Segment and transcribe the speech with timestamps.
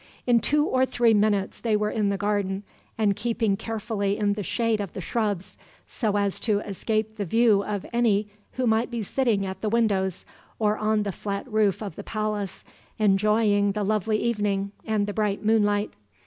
[0.25, 2.63] In two or three minutes they were in the garden
[2.97, 7.61] and keeping carefully in the shade of the shrubs, so as to escape the view
[7.63, 10.25] of any who might be sitting at the windows,
[10.57, 12.63] or on the flat roof of the palace,
[12.97, 15.93] enjoying the lovely evening and the bright moonlight.